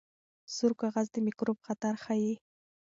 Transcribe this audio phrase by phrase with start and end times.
[0.53, 2.33] سور کاغذ د میکروب خطر ښيي.